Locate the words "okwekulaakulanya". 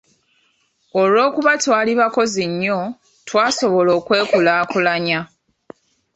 3.99-5.19